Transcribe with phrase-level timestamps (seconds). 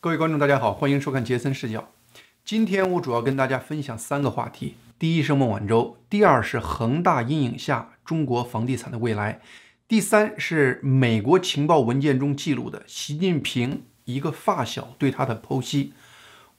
[0.00, 1.92] 各位观众，大家好，欢迎收看杰森视角。
[2.44, 9.40] 今天我主要跟大家分享三个话题：第一是孟晚舟，第二是恒大阴影下中国房地产的未来，
[9.88, 15.92] 第三是美国情报文件中记录的习近平一个发小对他的剖析。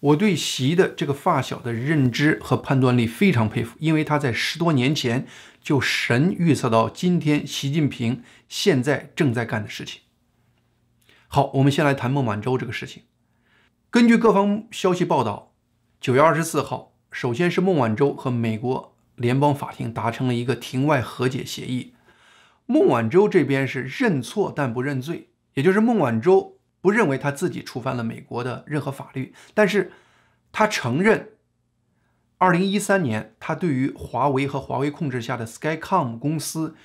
[0.02, 5.26] 我对习的这个发小的认知和判断力非常佩服，因为他在十多年前
[5.64, 10.02] 就神预测到今天习近平现在正在干的事情。
[11.30, 13.04] 好，我们先来谈孟晚舟这个事情。
[13.92, 15.52] 根据各方消息报道，
[16.00, 21.96] 九月二十四号，首先是孟晚舟和美国联邦法庭达成了一个庭外和解协议。
[22.68, 26.60] 孟晚舟这边是认错但不认罪，也就是孟晚舟。
[26.82, 29.92] 不认为他自己触犯了美国的任何法律，但是
[30.52, 31.32] 他承认，
[32.38, 36.76] 二零一三年他对于华为和华为控制下的 Skycom 公司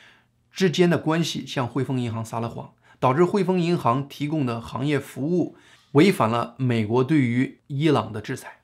[0.50, 5.56] 之间的关系向汇丰银行撒了谎，导致汇丰银行提供的行业服务
[5.94, 8.60] 违反了美国对于伊朗的制裁。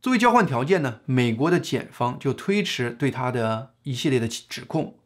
[0.00, 4.98] 作为交换条件呢，美国的检方就推迟对他的一系列的指控。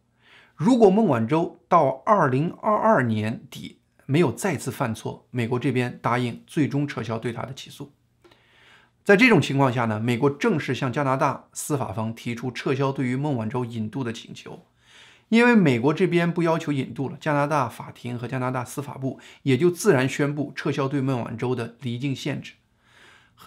[0.55, 7.93] 如果孟晚舟到二零二二年底，没有再次犯错，美国这边答应最终撤销对他的起诉。
[9.05, 14.67] 在这种情况下呢，美国正式向加拿大司法方提出撤销对于孟晚舟引渡的请求。
[15.29, 22.53] 因为美国这边不要求引渡了，加拿大法庭和加拿大司法部也就自然宣布撤销对孟晚舟的离境限制。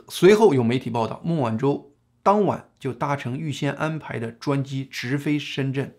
[0.07, 5.95] 随后有媒体报道，孟晚舟当晚就搭乘预先安排的专机直飞深圳。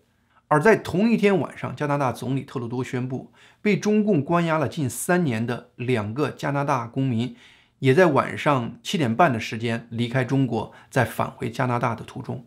[0.47, 7.35] 而在同一天晚上，加拿大总理特鲁多宣布，被中共关押了近三年的两个加拿大公民，
[7.79, 12.45] 也在晚上七点半的时间离开中国，在返回加拿大的途中。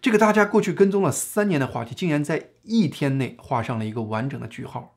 [0.00, 4.96] 这个大家过去跟踪了三年的话题，竟然在一天内画上了一个完整的句号。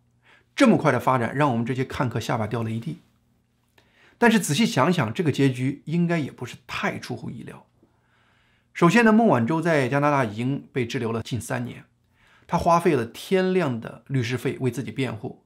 [0.56, 3.00] 这么快的发展，让我们这些看客下巴掉了一地。
[4.18, 7.66] 但是仔细想想，这个结局应该也不是太出乎意料。
[8.74, 11.84] 首先呢，孟晚舟在加拿大已经被滞留了近三年，
[12.48, 15.44] 他花费了天量的律师费为自己辩护，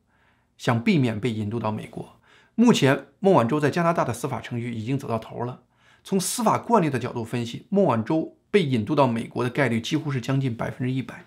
[0.58, 2.20] 想避免被引渡到美国。
[2.54, 5.64] 目前，孟晚舟在加拿大的司法程序已经走到头了。
[6.04, 11.26] 从司法惯例的角度分析，孟晚舟被引渡到美国的概率几乎是将近百分之一百。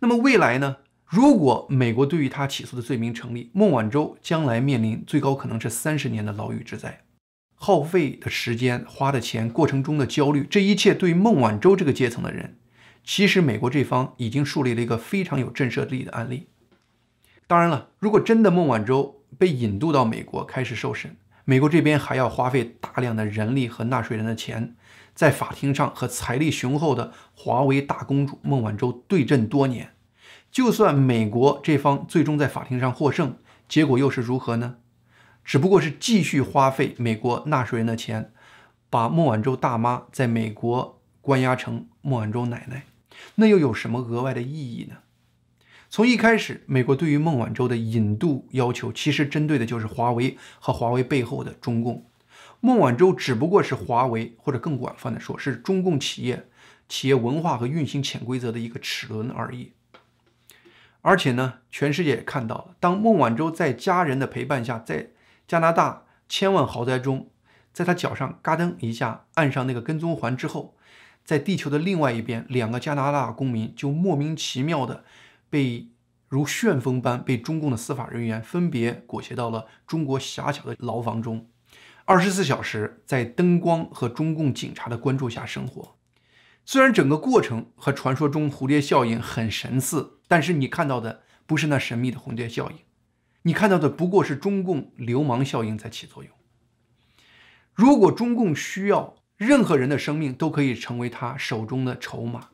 [0.00, 0.76] 那么未来呢？
[1.06, 7.00] 如果美国对于他起诉的罪名成立，孟晚舟将来面临最高可能是三十年的牢狱之灾。
[7.54, 12.56] 耗费的时间、花的钱、过程中的焦虑，这一切对于孟晚舟这个阶层的人，
[13.04, 16.46] 其实美国这方已经树立了一个非常有震慑力的案例。
[17.46, 24.76] 当然了，如果真的孟晚舟被引渡到美国开始受审，美国这边还要花费大量的人力和纳税人的钱，
[25.20, 29.90] 在法庭上和财力雄厚的华为大公主孟晚舟对阵多年。
[30.50, 33.36] 就算美国这方最终在法庭上获胜，
[33.68, 34.76] 结果又是如何呢？
[35.44, 38.32] 只不过是继续花费美国纳税人的钱，
[38.88, 42.86] 把孟晚舟大妈在美国关押成孟晚舟奶奶，
[43.34, 45.00] 那又有什么额外的意义呢？
[45.90, 52.09] 从一开始，美国对于孟晚舟的引渡要求，其实针对的就是华为和华为背后的中共。
[52.60, 56.46] 孟晚舟只不过是华为，或者更广泛的说，是中共企业
[56.88, 59.72] 企业文化和运行潜规则的一个齿轮而已。
[61.02, 65.10] 而且呢，全世界也看到了，当孟晚舟在家人的陪伴下，在
[65.48, 67.30] 加拿大千万豪宅中，
[67.72, 70.76] 在他脚上嘎噔一下按上那个跟踪环之后，
[71.24, 75.04] 在地球的另外一边，两个加拿大公民就莫名其妙的
[75.48, 75.88] 被
[76.28, 81.46] 如旋风般被中共的司法人员分别裹挟到了中国狭小的牢房中，
[82.10, 85.96] 二十四小时在灯光和中共警察的关注下生活。
[86.64, 92.78] 虽然整个过程和传说中蝴蝶效应很神似，但是你看到的不是那神秘的蝴蝶效应。
[93.42, 96.32] 你看到的不过是中共流氓效应在起作用。
[97.72, 102.48] 如果中共需要任何人的生命都可以成为他手中的筹码。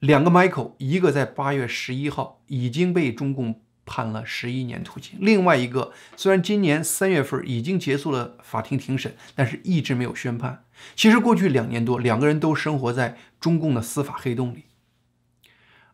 [0.00, 10.64] 两个 Michael，一个在八月十一号已经被中共判了十一年徒刑，另外一个虽然今年三月份已经结束了法庭庭审，但是一直没有宣判。
[10.96, 14.64] 其实过去两年多，两个人都生活在中共的司法黑洞里。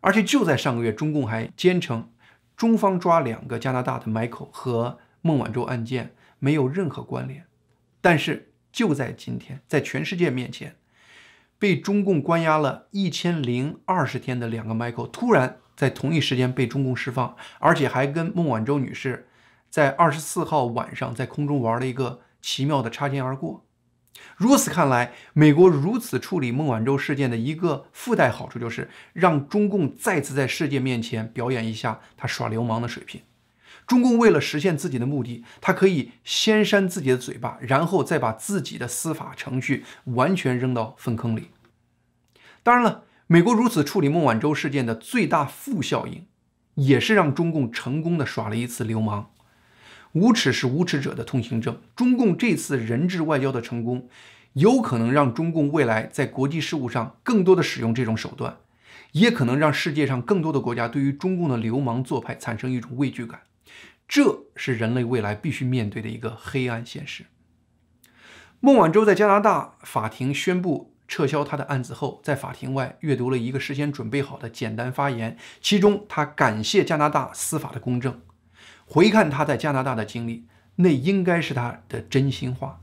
[0.00, 2.11] 而且就在上个月，中共还坚称。
[2.56, 7.44] 中方抓两个加拿大的 Michael 和孟晚舟案件没有任何关联，
[8.00, 10.76] 但是就在今天，在全世界面前，
[11.59, 19.27] 被中共关押了一千零二十天的两个 Michael 突然在同一时间被中共释放，而且还跟孟晚舟女士
[19.71, 23.65] 在二十四号晚上在空中玩了一个奇妙的擦肩而过。
[24.37, 33.23] 如此看来，美国如此处理孟晚舟事件的一个附带好处，就是让中共再次在世界面前表演一下他耍流氓的水平。
[33.87, 41.49] 中共为了实现自己的目的，他可以先扇自己的嘴巴，然后再把自己的司法程序完全扔到粪坑里。
[42.62, 46.27] 当然了，美国如此处理孟晚舟事件的最大负效应，
[46.75, 49.31] 也是让中共成功的耍了一次流氓。
[50.11, 51.81] 无耻是无耻者的通行证。
[51.94, 54.09] 中共这次人质外交的成功，
[54.55, 58.56] 有可能让中共未来在国际事务上更多的使用这种手段，
[59.12, 63.43] 也可能让世界上更多的国家对于中共的流氓做派产生一种畏惧感。
[64.09, 67.26] 这是人类未来必须面对的一个黑暗现实。
[68.59, 78.21] 孟晚舟在加拿大法庭宣布撤销他的案子后，在法庭外阅读了一个事先准备好的简单发言，其中他感谢加拿大司法的公正。
[78.87, 80.47] 回看他在加拿大的经历，
[80.77, 82.81] 那应该是他的真心话。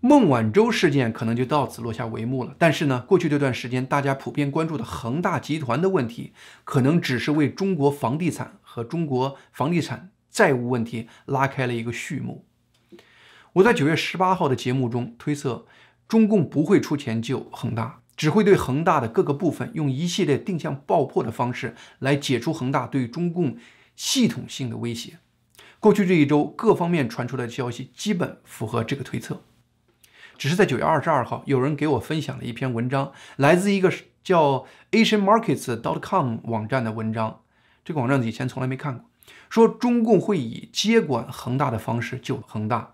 [0.00, 2.54] 孟晚舟事件可能就到此落下帷幕了。
[2.58, 6.32] 但是呢，过去这段时间大家普遍关注的恒大集团的问题，
[6.64, 12.46] 可能只是为中国房地产和中国房地产债务问题拉开了一个序幕。
[13.54, 15.66] 我在九月十八号的节目中推测，
[16.06, 23.56] 中共不会出钱救恒大，只会对恒大的各个部分用一系列定向爆破的方式来解除恒大对中共
[23.96, 25.18] 系统性的威胁。
[25.80, 29.42] 过去这一周，各方面传出来的消息基本符合这个推测。
[30.38, 33.92] 只是在九月二十二号，有人给我分享了一篇文章，来自一个
[34.22, 37.42] 叫 Asian Markets dot com 网站的文章。
[37.84, 39.04] 这个网站以前从来没看过，
[39.50, 42.93] 说中共会以接管恒大的方式救恒大。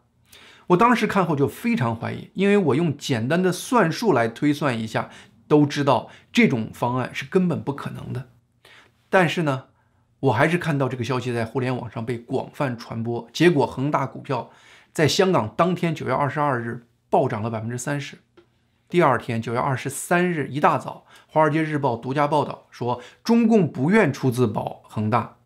[0.71, 5.11] 我当时看后就非常怀疑，因为我用简单的算术来推算一下，
[5.47, 8.29] 都知道这种方案是根本不可能的。
[9.09, 9.65] 但是呢，
[10.21, 14.51] 我还是看到这个消息在互联网上被广泛传播，结果恒大股票
[14.93, 16.87] 在香港当天九月二十二日。
[17.11, 18.19] 暴涨了百分之三十。
[18.89, 25.39] 第二天，九月二十三日一大早，《华尔街日报》独家报道说，中共不愿出资保恒大，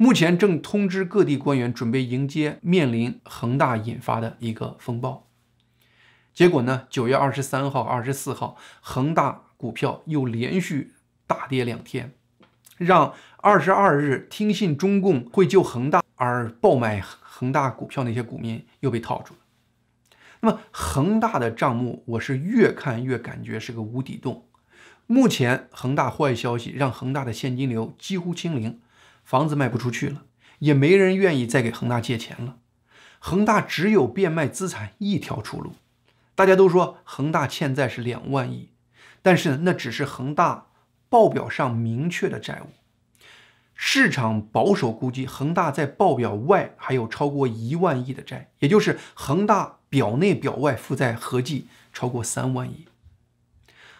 [0.00, 5.26] 目前正通知各地官员准备迎接面临恒大引发的一个风暴。
[6.32, 10.92] 结果呢，九月二十三号、二十四号，恒大股票又连续
[11.26, 12.12] 大跌两天，
[12.76, 19.40] 让二十二日听信中共会救恒大而爆买恒大股票那些股民又被套住了。
[20.42, 24.46] 那么恒大的账目，我是越看越感觉是个无底洞。
[25.08, 28.78] 目前恒大坏消息让恒大的现金流几乎清零，
[29.28, 30.22] 房子卖不出去了，
[30.60, 32.56] 也没人愿意再给恒大借钱了。
[33.18, 35.74] 恒大只有变卖资产一条出路。
[36.34, 38.70] 大家都说恒大欠债是两万亿，
[39.20, 40.68] 但是那只是恒大
[41.10, 42.70] 报表上明确的债务。
[43.74, 49.76] 市场保守估计，恒大在报表外还有超过一万亿的债，也就是恒大。
[49.90, 52.84] 表内表外负债合计超过三万亿。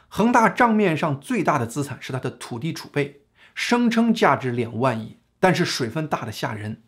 [0.08, 3.22] 恒大账面上最大的资产是它的土地储备，
[3.58, 6.80] 声称价值两万亿，但是水分大的吓人。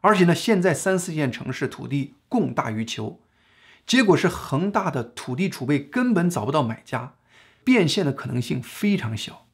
[0.00, 3.20] 而且呢，现在三四线城市土地供大于求，
[3.86, 7.14] 结果是恒大的土地储备根本找不到买家，
[7.62, 9.46] 变现的可能性非常小。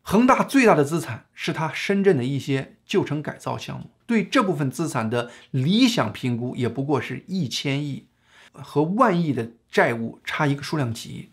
[0.00, 8.06] 恒大最大的资产是它深圳的一些旧城改造项目，对这部分资产的理想评估也不过是一千亿，
[8.52, 11.32] 和万亿的债务差一个数量级。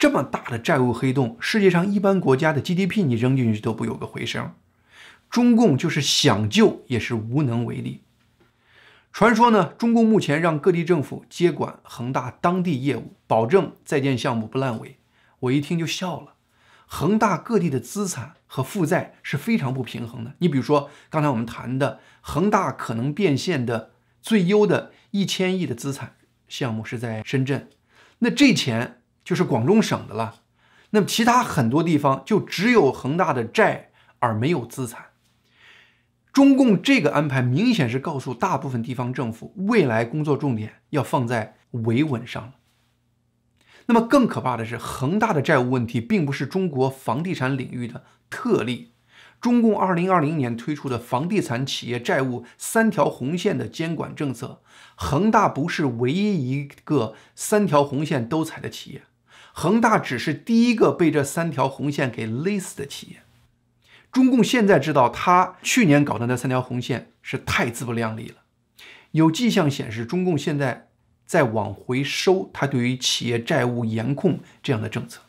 [0.00, 4.54] 这么大的债务黑洞，世界上一般国家的 GDP 你扔进去都不有个回声，
[5.28, 8.00] 中共就是想救也是无能为力。
[9.12, 14.96] 传说呢，中共目前让各地政府接管恒大当地业务，保证在建项目不烂尾，
[15.40, 16.32] 我一听就笑了。
[16.86, 20.32] 恒大各地的资产和负债是非常不平衡的。
[20.38, 23.90] 你比如说，刚才我们谈的恒大可能变现的
[24.22, 26.16] 最优的一千亿的资产
[26.48, 27.68] 项目是在深圳，
[28.20, 28.99] 那这钱
[29.30, 30.40] 就是广东省的了。
[30.90, 35.10] 那么其他很多地方就只有恒大的债而没有资产。
[36.32, 42.54] 中共这个安排明显是告诉大部分地方政府，未来工作重点要放在维稳上了。
[43.86, 48.90] 那么更可怕的是，恒大的债务问题并不是中国房地产领域的特例。
[49.40, 54.60] 中共二零二零年推出的房地产企业债务三条红线的监管政策，
[54.96, 59.02] 恒大不是唯一一个三条红线都踩的企业，
[59.52, 63.22] 恒大只是第一个被这三条红线给勒死的企业。
[64.10, 68.36] 中共现在知道，他去年搞的那三条红线是太自不量力了。
[69.12, 70.86] 有迹象显示，中共现在。
[71.30, 75.20] 在往回收，他对于企业债务严控这样的政策。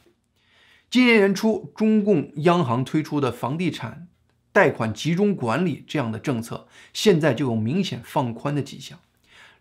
[0.90, 4.08] 今年年初，中共央行推出的房地产
[4.52, 8.98] 贷款集中管理这样的政策，现在就有明显放宽的迹象。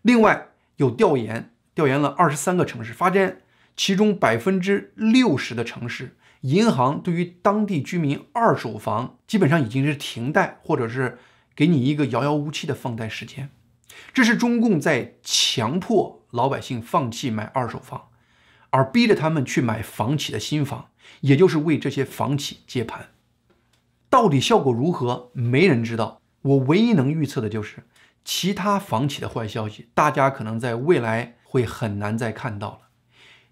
[0.01, 3.43] 另外，有调研调研了二十三个城市，发现
[3.83, 11.17] 其中百分之六十的城市银行对于当地居民二手房基本上已经是停贷，或者是
[11.55, 13.49] 给你一个遥遥无期的放贷时间。
[14.13, 18.09] 这是中共在强迫老百姓放弃买二手房，
[18.69, 20.89] 而逼着他们去买房企的新房，
[21.21, 23.07] 也就是为这些房企接盘。
[24.11, 26.21] 到底效果如何，没人知道。
[26.43, 27.77] 我唯一能预测的就是，
[28.23, 32.79] 其他房企的坏消息，大家可能在未来会很难再看到了，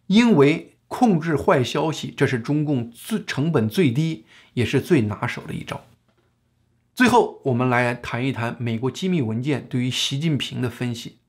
[0.09, 4.25] 因为控制坏消息，这是中共最成本最低，
[4.55, 5.85] 也是最拿手的一招。
[6.95, 11.19] 最后，我们来谈一谈美国机密文件对于习近平的分析。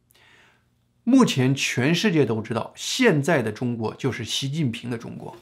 [1.04, 5.36] 目前，全世界都知道，现在的中国就是习近平的中国。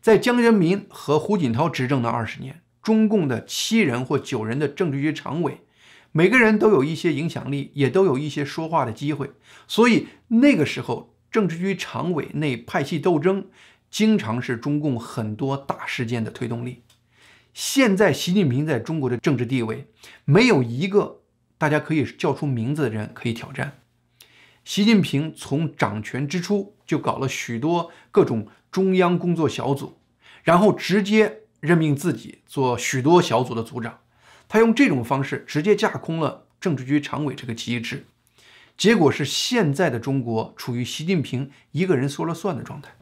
[0.00, 2.62] 在江泽民和胡锦涛执政的二十年。
[2.82, 5.60] 中共的七人或九人的政治局常委，
[6.12, 9.30] 每个人都有一些影响力，也都有一些说话的机会。
[9.66, 13.48] 所以那个时候，政治局常委内派系斗争，
[13.90, 16.84] 经常是中共很多大事件的推动力。
[17.52, 19.88] 现在习近平在中国的政治地位，
[20.24, 21.22] 没有一个
[21.58, 23.80] 大家可以叫出名字的人可以挑战。
[24.64, 29.98] 习近平从掌权之初就搞了许多各种中央工作小组，
[30.44, 31.40] 然后直接。
[31.58, 34.00] 任命自己做许多小组的组长，
[34.46, 38.04] 他用这种方式直接架空了政治局常委这个机制，
[38.76, 42.92] 结果是现在的中国处于习近平一个人说了算的状态。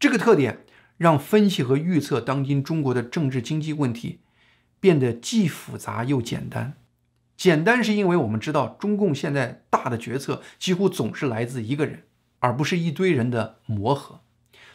[0.00, 0.64] 这个特点
[0.96, 4.20] 让分析和预测当今中国的政治经济问题
[4.80, 6.74] 变得既复杂又简单。
[7.36, 12.04] 简单是因为我们知道中共现在大的决策几乎总是来自一个人，
[12.38, 14.20] 而不是一堆人的磨合。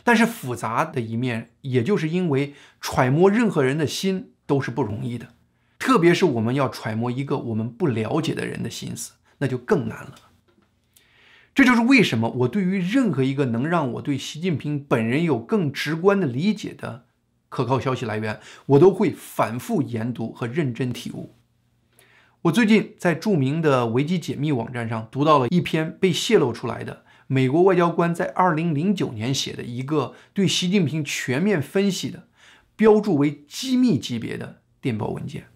[0.03, 5.33] 但是复杂的一面，也就是因为揣摩任何人的心都是不容易的，
[5.77, 10.15] 特别是我们要揣摩一个我们不了解的人的心思，那就更难了。
[11.53, 17.05] 这就是为什么我对于任何一个能让我对习近平本人有更直观的理解的
[17.49, 21.33] 可靠消息来源，我都会反复研读和认真体悟。
[22.43, 27.03] 我最近在著名的维基解密网站上读到了一篇被泄露出来的。
[27.25, 32.27] 美国外交官在二零零九年写的一个对习近平全面分析的、
[32.75, 35.47] 标注为机密级别的电报文件。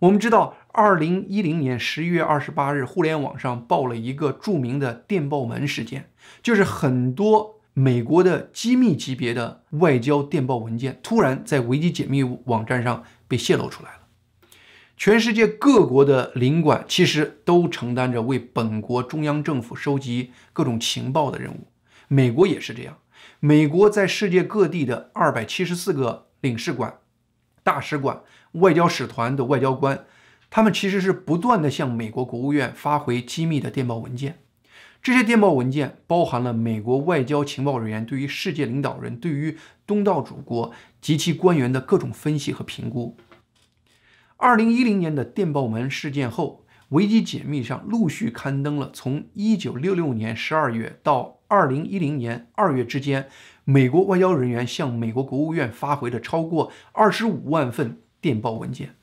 [0.00, 6.10] 我们知道，二零一零年十一月二十八日，互联网上爆了一个著名的“电报门”事件，
[6.42, 14.00] 就是很多美国的机密级别的外交电报文件突然在维基解密网站上被泄露出来了。
[14.96, 21.68] 全世界各国的领馆其实都承担着为本国中央政府收集各种情报的任务，
[22.08, 22.98] 美国也是这样。
[23.38, 26.98] 美国在世界各地的二百七十四个领事馆、
[27.62, 30.04] 大使馆、外交使团的外交官，
[30.54, 34.38] 他们其实是不断的向美国国务院发回机密的电报文件。
[35.02, 43.16] 这些电报文件包含了美国外交情报人员对于世界领导人、对于东道主国及其官员的各种分析和评估。
[44.36, 53.28] 二零一零年的电报门事件后，维基解密上陆续刊登了从一九六六年十二月到二零一零年二月之间，
[53.64, 58.94] 美国外交人员向美国国务院发回的超过二十五万份电报文件。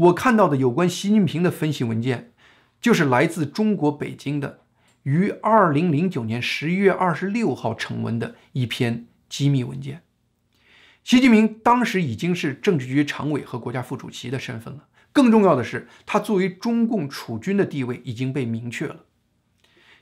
[0.00, 2.32] 我看到的有关习近平的分析文件，
[2.80, 4.60] 就是来自中国北京的，
[5.02, 10.02] 于二零零九年十一月二十六号成文的一篇机密文件。
[11.04, 14.86] 习近平当时已经是政治局常委和国家副主席的身份了。
[15.12, 19.04] 更重要的是，他作为中共储君的地位已经被明确了。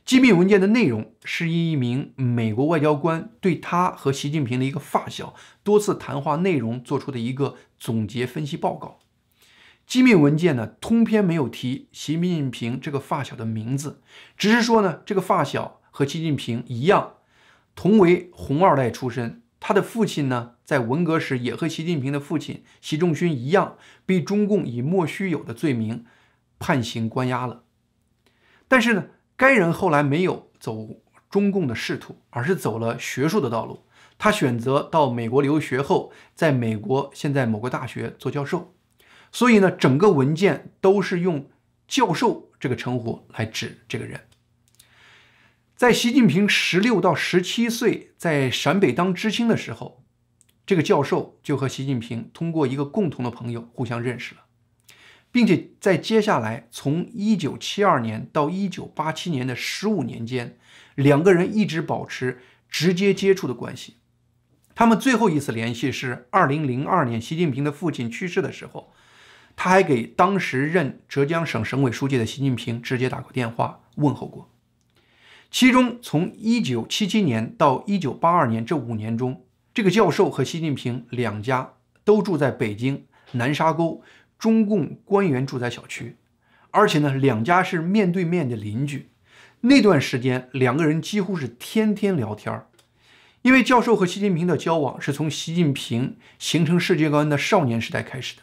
[0.05, 9.00] 机密文件的内容是一名美国外交官对他和习近平的一个发小多次谈话内容做出的一个总结分析报告。
[9.88, 14.02] 机密文件呢，通篇没有提习近平这个发小的名字，
[14.37, 17.14] 只是说呢，这个发小和习近平一样，
[17.75, 19.40] 同为红二代出身。
[19.59, 26.04] 他的父亲呢，在文革时也和习近平的父亲习仲勋一样，被中共以莫须有的罪名
[26.59, 27.62] 判刑关押了。
[28.68, 29.07] 但是呢，
[29.38, 33.87] 该人后来没有走中共的仕途，而是走了学术的道路。
[34.18, 38.75] 他选择到美国留学后，在美国现在某个大学做教授。
[39.30, 41.49] 所以呢，整个文件都是用
[41.87, 44.23] “教授”这个称呼来指这个人。
[45.76, 50.02] 在习近平十六到十七岁在陕北当知青的时候，
[50.66, 54.40] 这个教授就和习近平通过一个共同的朋友互相认识了，
[55.30, 60.58] 并且在接下来从一九七二年到一九八七年的十五年间，
[60.97, 63.99] 两个人一直保持直接接触的关系。
[64.75, 68.92] 他们最后一次联系是二零零二年习近平的父亲去世的时候，
[69.61, 74.49] 他还给当时任浙江省省委书记的习近平直接打过电话问候过。
[75.50, 81.73] 其中，从一九七七年到一九八二年这五年中，这个教授和习近平两家
[82.05, 84.00] 都住在北京南沙沟
[84.38, 86.15] 中共官员住宅小区，
[86.71, 89.09] 而且呢，两家是面对面的邻居。
[89.62, 92.69] 那段时间，两个人几乎是天天聊天儿。
[93.43, 98.43] 因为教授和习近平的交往是从习近平形成世界观的少年时代开始的，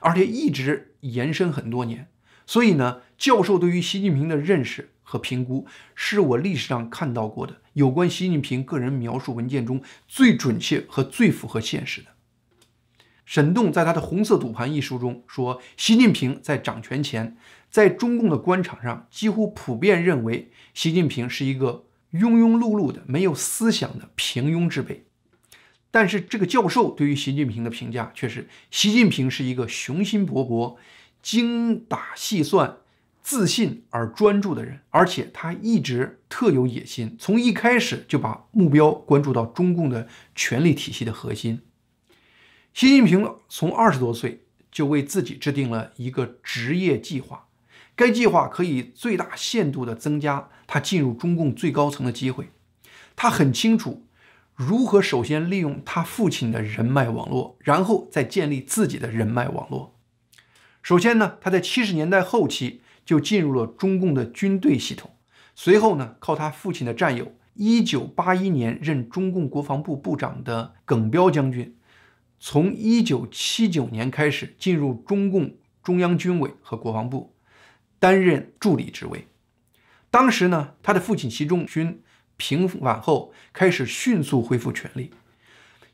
[0.00, 2.08] 而且一直延伸很多年。
[2.46, 12.08] 所以呢，教授对于习近平的认识和评估，是我历史上看到过的有关习近平个人描述文件中最准确和最符合现实的。
[13.24, 17.36] 沈栋在他的《红色赌盘》一书中说，习近平在掌权前，
[17.70, 25.06] 在中共的官场上几乎普遍认为，习近平是一个庸庸碌碌的、没有思想的平庸之辈。
[25.92, 30.76] 但是这个教授对于习近平的评价却是，习近平是一个雄心勃勃。
[31.22, 32.78] 精打细算、
[33.22, 41.60] 自信而专注的人，而且他一直特有野心，从一开始就把目标关注到中共的权力体系的核心。
[42.74, 47.46] 习近平从二十多岁就为自己制定了一个职业计划，
[47.94, 52.48] 该计划可以最大限度地增加他进入中共最高层的机会。
[53.14, 54.04] 他很清楚
[54.54, 59.98] 如何首先利用他父亲的人脉网络，然后再建立自己的人脉网络。
[60.82, 65.12] 首先呢，他在七十年代后期就进入了中共的军队系统，
[65.54, 71.76] 随后呢，靠他父亲的战友，一九八一年任中共国防部部长的耿彪将军，
[72.38, 77.34] 从一九七九年开始进入中共中央军委和国防部，
[77.98, 79.28] 担任助理职位。
[80.10, 82.02] 当时呢，他的父亲习仲勋
[82.36, 85.10] 平反后开始迅速恢复权力，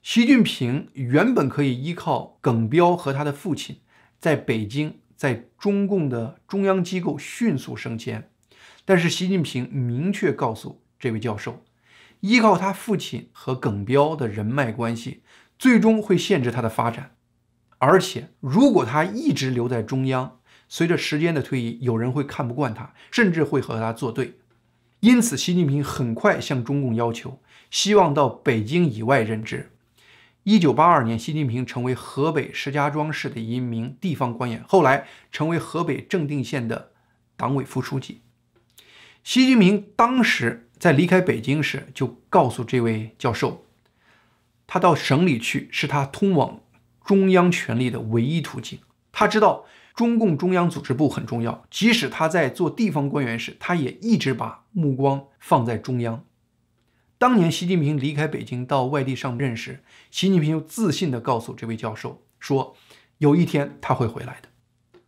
[0.02, 3.80] 习近平原本可以依靠耿彪和他的父亲。
[4.18, 8.30] 在北京，在中共的中央机构迅速升迁，
[8.85, 11.62] 但是习近平明确告诉这位教授，
[12.21, 15.23] 依靠他父亲和耿彪的人脉关系，
[15.59, 17.14] 最终会限制他的发展。
[17.78, 24.38] 而且，如果他一直留在中央，随着时间的推移，有人会看不惯他，甚至会和他作对。
[25.00, 29.71] 因此，习近平很快向中共要求，希望到北京以外任职。
[30.43, 36.91] 一九八二年，习近平成为河北石家庄市的一名地方官员，后来成为河北正定县的
[37.37, 38.23] 党委副书记。
[39.23, 43.67] 习近平当时在离开北京时，就告诉这位教授，
[44.67, 46.61] 他到省里去是他通往
[47.04, 48.80] 中央权力的唯一途径。
[49.13, 49.67] 他知道
[49.99, 56.25] 中共中央组织部很重要，即使他在做地方官员时，他也一直把目光放在中央。
[57.19, 59.82] 当年习近平离开北京到外地上任时，
[60.13, 62.76] 习近平又自信地告诉这位教授说
[63.19, 64.49] ：“有一天他会回来的。”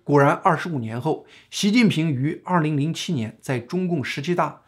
[0.02, 4.62] 果然，二十五年后，习近平于二零零七年在中共十七大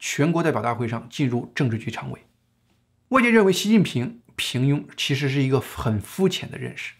[0.00, 2.22] 全国代表大会上进入政治局常委。
[3.10, 6.94] 外界认为习近平平庸，其实是一个很肤浅的认识。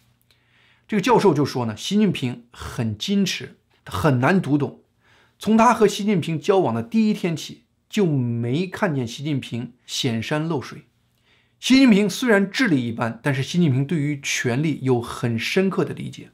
[0.89, 4.81] 这个教授就说呢：“习近平很矜持，很难读懂。
[5.39, 10.83] 从他和习近平交往的第一天起。”就没看见习近平显山露水。
[11.61, 16.31] 习近平虽然智力一般，但是习近平对于权力有很深刻的理解。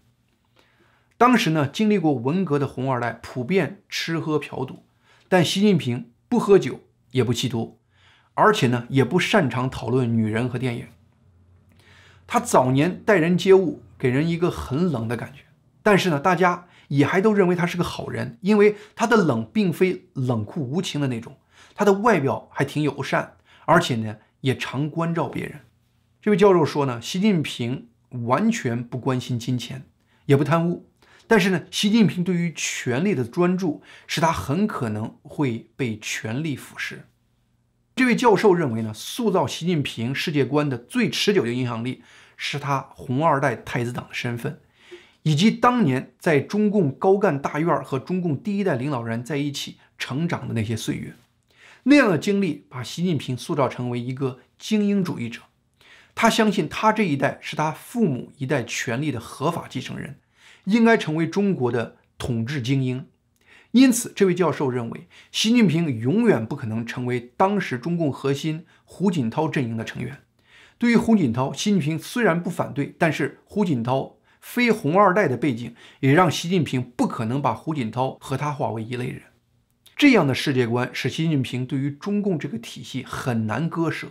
[1.18, 4.86] 当时呢，经历过文革的红二代普遍吃喝嫖赌，
[5.28, 7.78] 但习近平不喝酒也不吸毒，
[8.32, 10.86] 而且呢，也不擅长讨论女人和电影。
[12.26, 15.42] 他早年待人接物给人一个很冷的感觉，
[15.80, 21.36] 但是呢，大家也还都认为他是个好人，因为他的冷并非冷酷无情的那种。
[21.76, 25.60] 他的外表还挺友善，而且呢也常关照别人。
[26.20, 27.90] 这位教授说呢，习近平
[28.24, 29.86] 完全不关心金钱，
[30.26, 30.88] 也不贪污，
[31.28, 37.02] 但是呢，习近平对于权力的专注，使他很可能会被权力腐蚀。
[37.94, 42.02] 这位教授认为呢，塑造习近平世界观的最持久的影响力，
[42.36, 44.60] 是他红二代太子党的身份，
[45.22, 51.14] 以及当年在中共高干大院和中共第一代领导人在一起成长的那些岁月。
[51.84, 55.40] 那样的经历把习近平塑造成为一个精英主义者。
[56.14, 60.18] 他相信他这一代是他父母一代权力的合法继承人，
[60.64, 63.06] 应该成为中国的统治精英。
[63.70, 70.20] 因此，这位教授认为，习近平永远不可能成为当时中共核心胡锦涛阵营的成员。
[70.82, 79.22] 对于胡锦涛，习近平虽然不反对，但是胡锦涛非红二代的背景也让习近平不可能把胡锦涛和他划为一类人。
[79.94, 84.08] 这样的世界观使习近平对于中共这个体系很难割舍。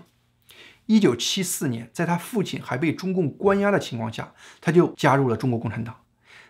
[0.86, 5.98] 一九七四年，在他父亲还被中共关押的情况下，他就加入了中国共产党。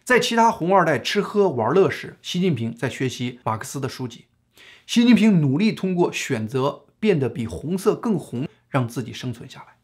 [0.03, 4.25] 在其他红二代吃喝玩乐时，习近平在学习马克思的书籍。
[4.85, 9.80] 习近平努力通过选择变得比红色更红，让自己生存下来。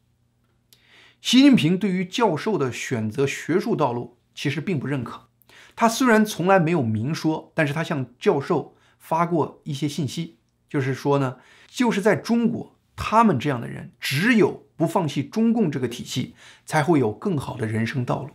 [1.22, 5.28] 习近平对于教授的选择学术道路，其实并不认可。
[5.76, 10.38] 他虽然从来没有明说，但是他向教授发过一些信息，
[10.70, 18.32] 就是说呢，就是在中国，他们这样的人，只有不放弃中共这个体系，才会有更好的人生道路。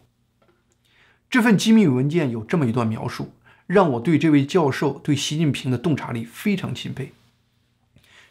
[1.31, 3.33] 这份机密文件有这么一段描述，
[3.67, 7.13] 让我对这位教授对习近平的洞察力非常钦佩。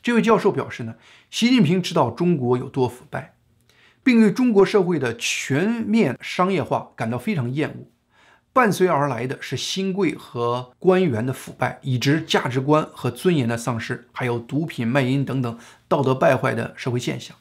[0.04, 0.96] 这位教授表示呢，
[1.30, 3.36] 习近平知道中国有多腐败，
[4.04, 7.88] 并对中国社会的全面商业化感到非常厌恶。
[8.54, 17.38] 伴随而来的是新贵和官员的腐败，以及价值观和尊严的丧失，还有毒品卖淫等等道德败坏的社会现象。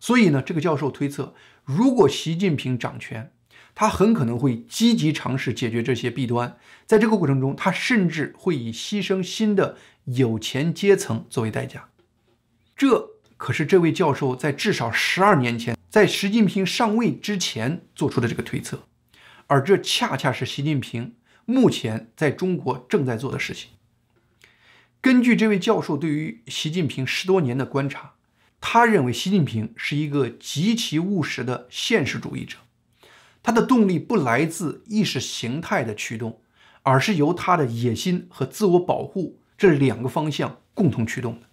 [0.00, 1.34] 所以呢，这个教授推测，
[1.64, 3.30] 如果习近平掌权，
[3.76, 6.56] 他很可能会积极尝试解决这些弊端。
[6.84, 11.90] 在这个过程中，他甚至会以牺牲新的有钱阶层作为代价。
[12.76, 18.84] 这可是这位教授在至少十二年前，在习近平上位之前做出的这个推测。
[19.48, 23.70] 而这恰恰是习近平目前在中国正在做的事情。
[25.00, 28.12] 根据这位教授对于习近平十多年的观察，
[28.60, 32.58] 他认为习近平是一个极其务实的现实主义者，
[33.42, 36.40] 他的动力不来自意识形态的驱动，
[36.84, 41.49] 而是由他的野心和自我保护这两个方向共同驱动的。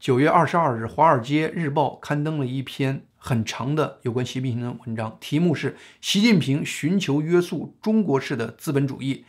[0.00, 3.04] 九月二十二日，《华尔街日报》刊登了一篇。
[3.22, 9.26] 很长的有关习近平的文章，题目是“习近平寻求约束中国式的资本主义，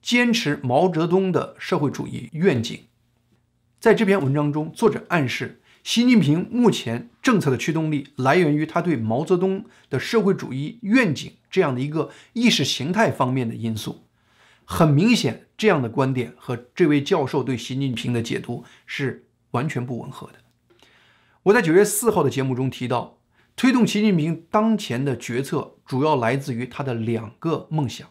[0.00, 2.78] 坚持毛泽东的社会主义愿景”。
[3.80, 14.04] 在这篇文章中，作者暗示习近平目前政策的驱动力来源于他对毛泽东的社会主义愿景这样的一个意识形态方面的因素。
[14.64, 19.23] 很明显，这样的观点和这位教授对习近平的解读是
[19.54, 20.34] 完全不吻合的。
[21.44, 23.18] 我在九月四号的节目中提到。
[23.56, 28.10] 推动习近平当前的决策，主要来自于他的两个梦想：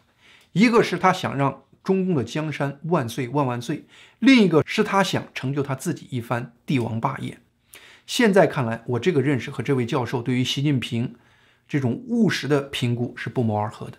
[0.52, 3.84] 一个是他想让中共的江山万岁万万岁；
[4.20, 7.40] 另一个是他想成就他自己一番帝王霸业。
[8.06, 11.14] 现在看来，我这个认识和这位教授对于习近平
[11.68, 13.98] 这种务实的评估是不谋而合的。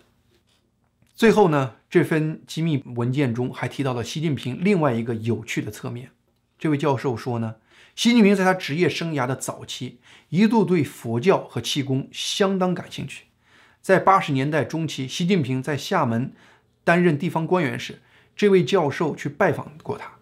[1.14, 6.10] 最后呢，这份机密文件中还提到了习近平另外一个有趣的侧面。
[6.58, 7.56] 这位教授说呢。
[7.94, 13.24] 习近平在他职业生涯的早期，一度对佛教和气功相当感兴趣。
[13.80, 16.34] 在八十年代中期，习近平在厦门
[16.84, 18.02] 担任地方官员时，
[18.36, 20.16] 这位教授去拜访过他。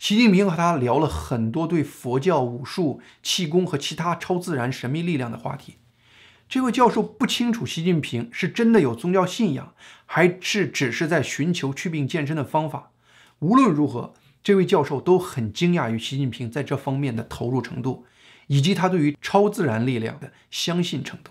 [0.00, 5.76] 习近平和他聊了很多对佛教、武术、气功和其他超自然神秘力量的话题。
[6.48, 9.72] 这位教授不清楚习近平是真的有宗教信仰，
[10.06, 12.90] 还是只是在寻求祛病健身的方法。
[13.38, 14.14] 无论如何。
[14.42, 18.04] 这位教授都很惊讶于习近平在这方面的投入程度，
[18.48, 21.30] 以及他对于超自然力量的相信程度。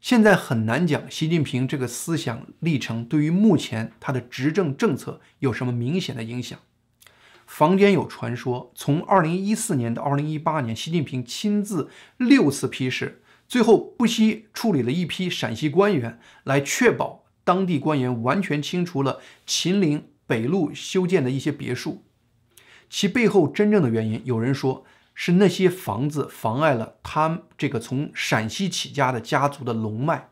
[0.00, 6.58] 现在很难讲习近平这个思想历程对于目前他的执政政策有什么明显的影响。
[7.46, 22.04] 坊间有传说，从2014年到2018年，习近平亲自六次批示，最后不惜处理了一批陕西官员，来确保当地官员完全清除了秦岭北路修建的一些别墅。
[22.90, 30.28] 其背后真正的原因，有人说是那些房子妨碍了他这个从陕西起家的家族的龙脉。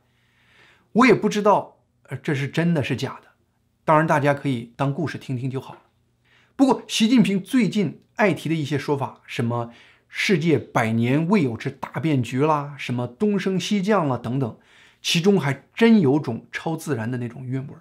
[0.93, 3.29] 我也不知道，呃，这是真的是假的。
[3.85, 5.81] 当然，大家可以当故事听听就好了。
[6.57, 9.71] 不过，习近平最近爱提的一些说法，什么
[10.09, 14.59] 世界百年未有之大变局啦，什么东升西降了等等，
[15.01, 17.75] 其中还真有种超自然的那种韵味。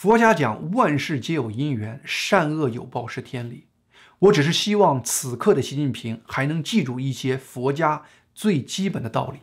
[0.00, 3.66] 佛家讲万事皆有因缘，善恶有报是天理。
[4.20, 9.40] 我只是希望此刻的习近平还能记住一些佛家最基本的道理。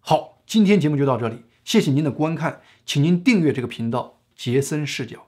[0.00, 5.26] 好，今天节目就到这里，谢谢您的观看，请您订阅这个频道，杰森视角。